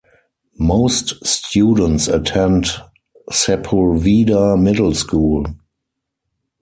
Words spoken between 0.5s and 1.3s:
Most